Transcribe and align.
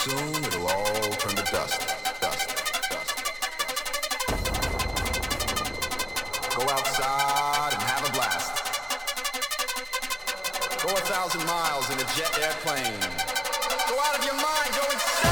soon 0.00 0.44
it'll 0.44 0.66
all 0.66 1.10
turn 1.20 1.36
to 1.36 1.44
dust. 1.52 1.80
Dust. 2.22 2.48
Dust. 2.90 3.16
Go 6.56 6.62
outside 6.70 7.72
and 7.74 7.82
have 7.82 8.08
a 8.08 8.12
blast. 8.12 8.52
Go 10.82 10.88
a 10.88 11.00
thousand 11.00 11.44
miles 11.44 11.90
in 11.90 11.98
a 11.98 12.06
jet 12.16 12.32
airplane. 12.40 13.00
Go 13.90 14.00
out 14.00 14.18
of 14.18 14.24
your 14.24 14.36
mind. 14.36 14.70
Go 14.74 14.90
insane. 14.90 15.29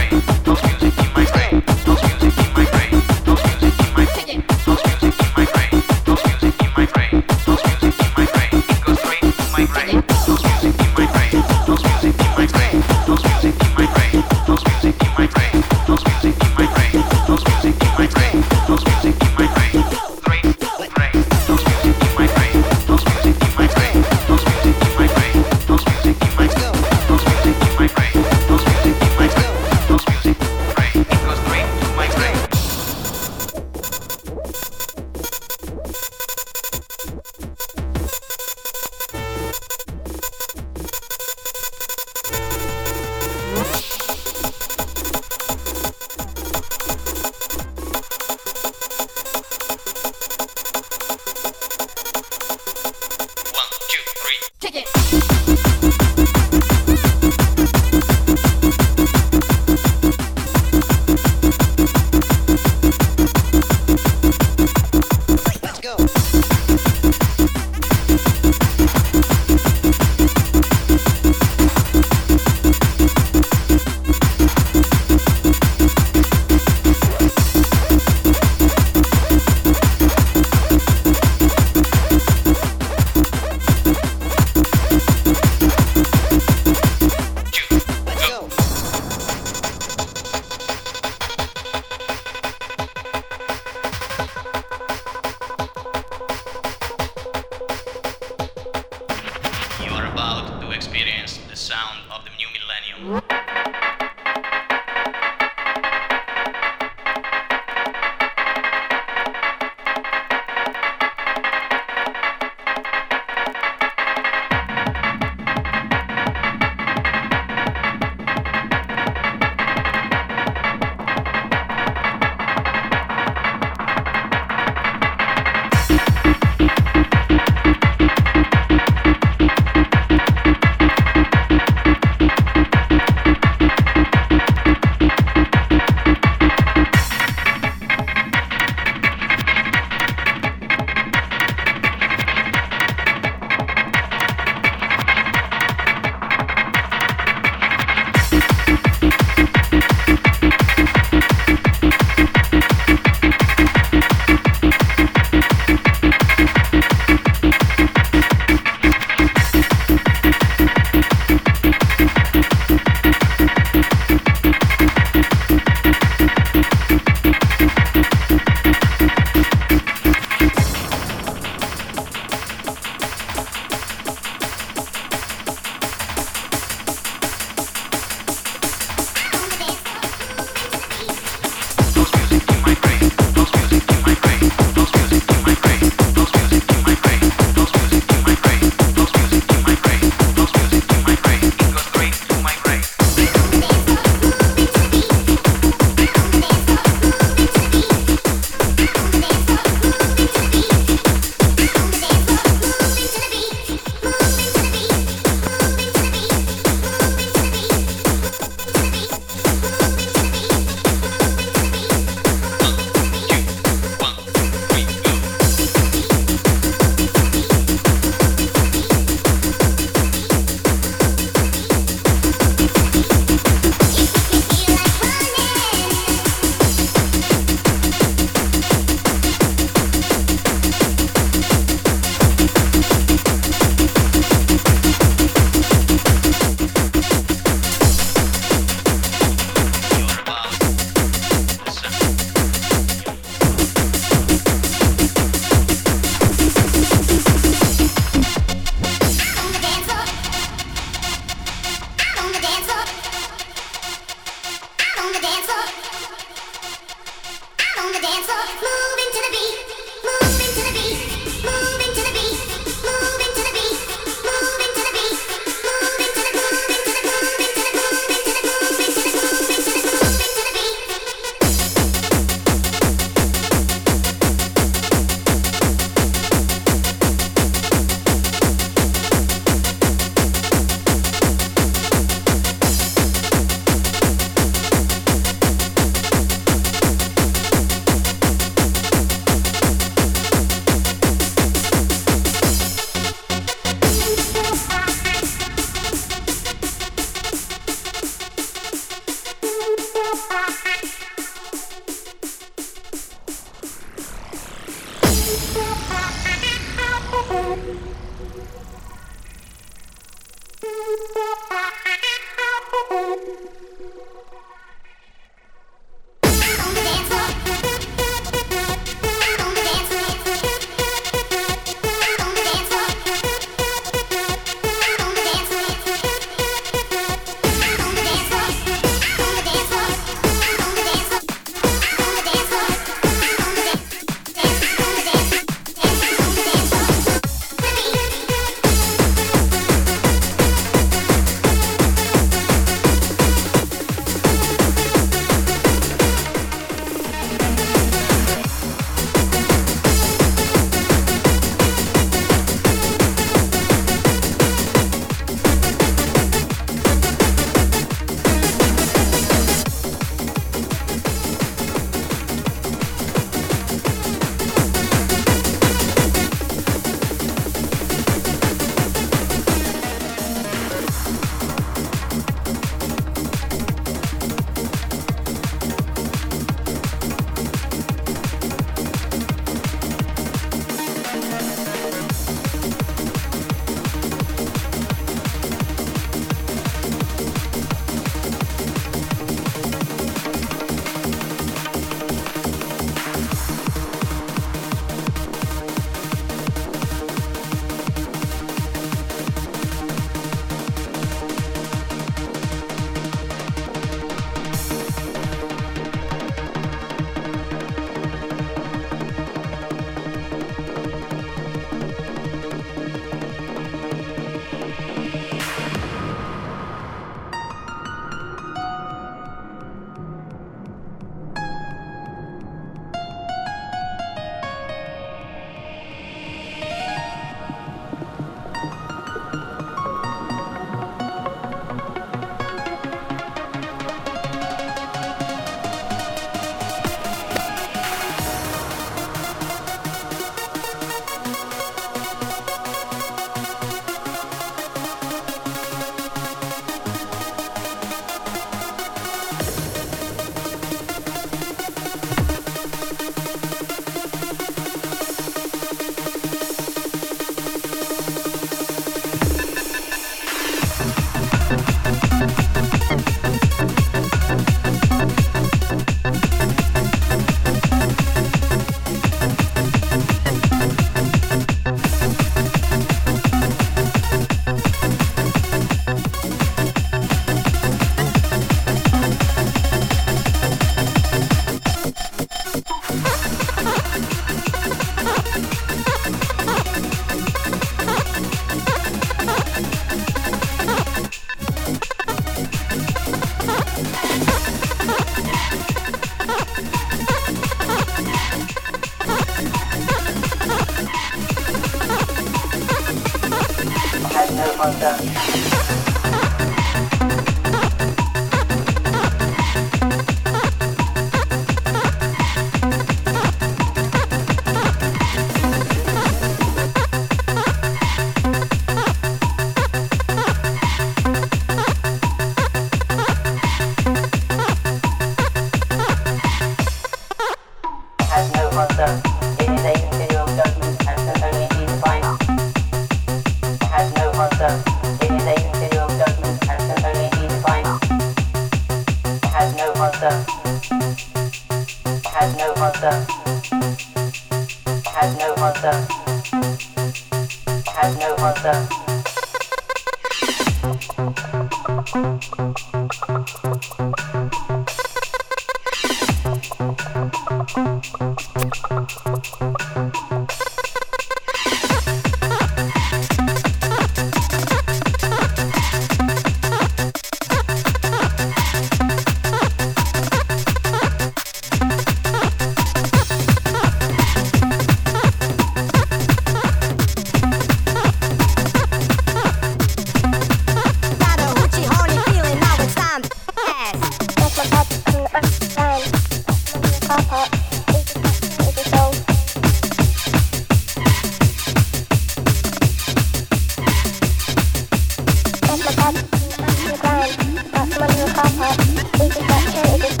To 599.11 599.23
blast. 599.23 600.00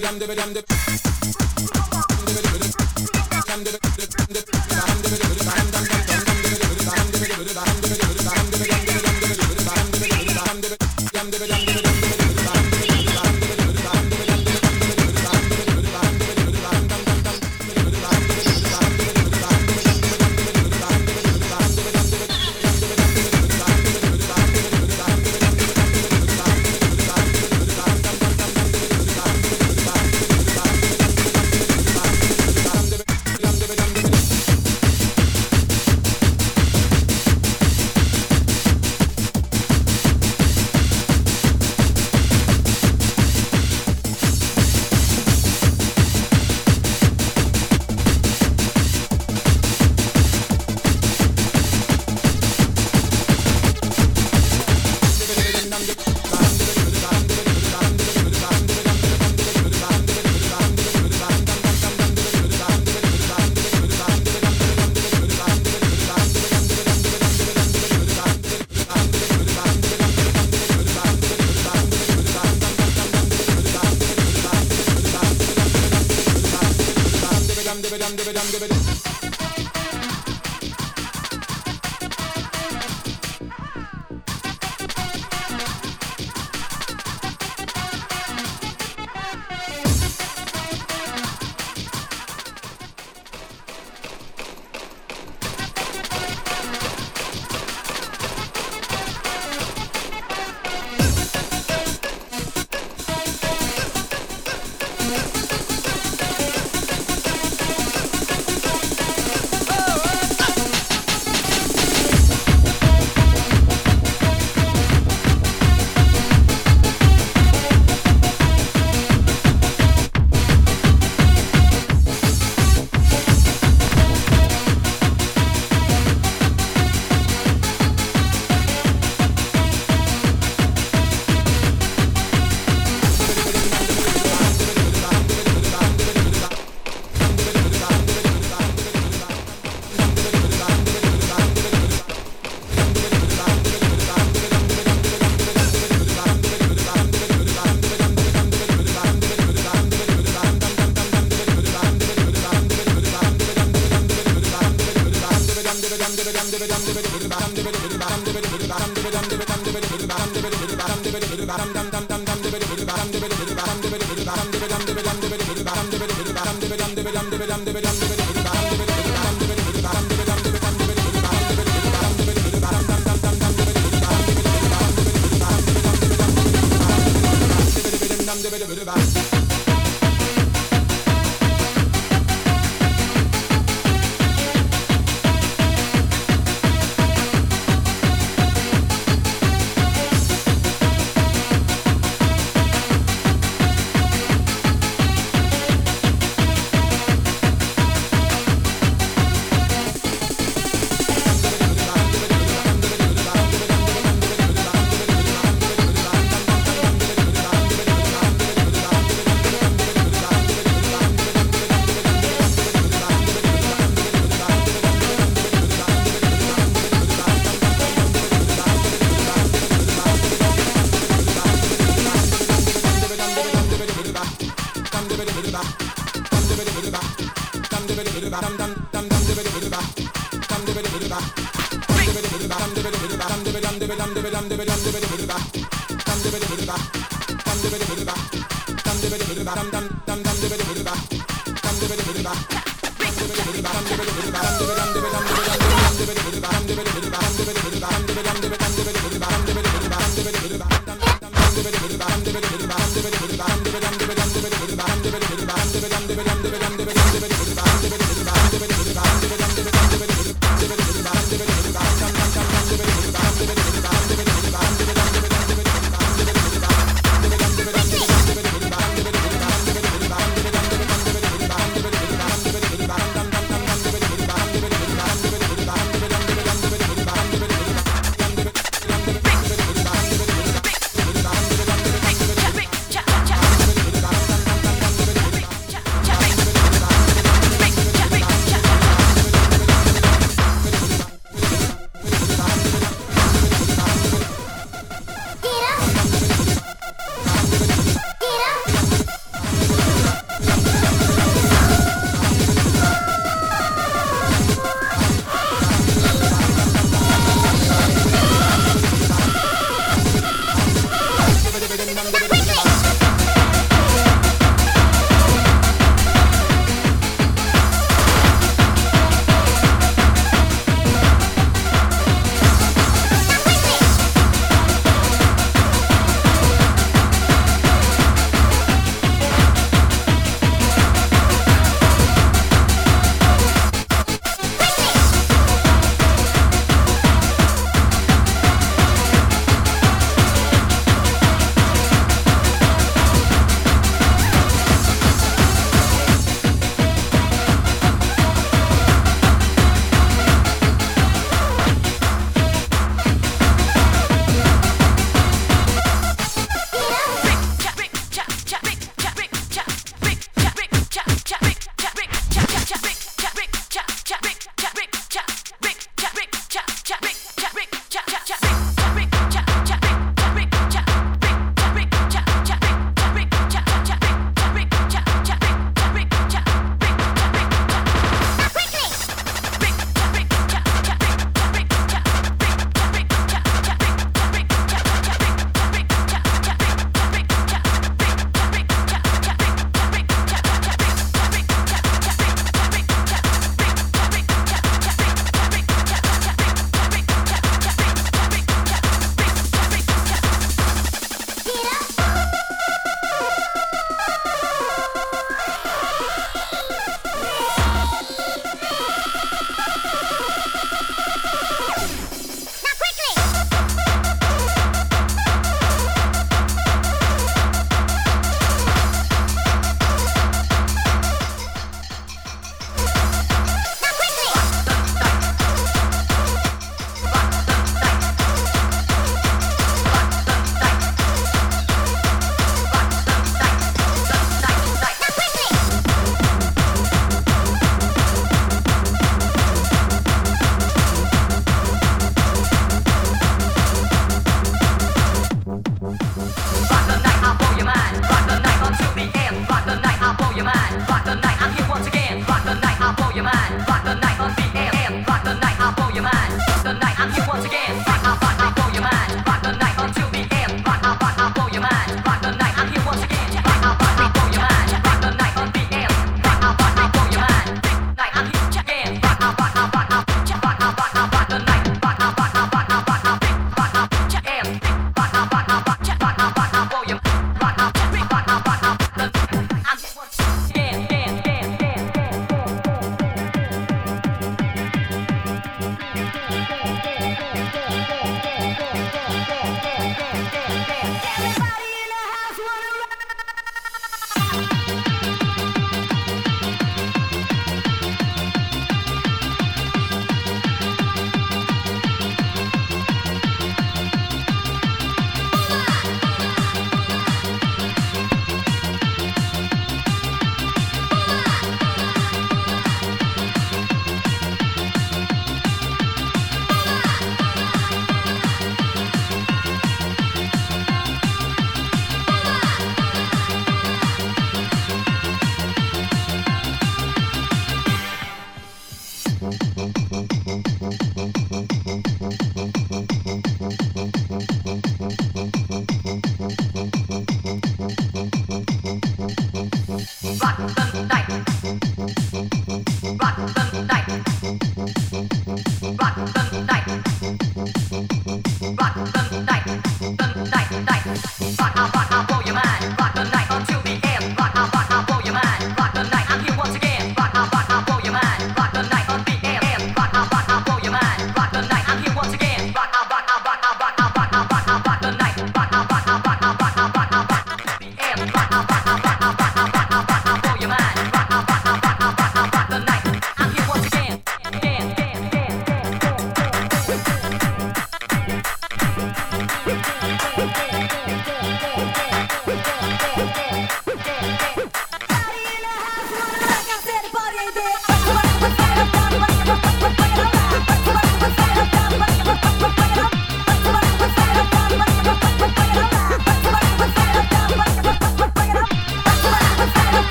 Bam, 0.00 0.77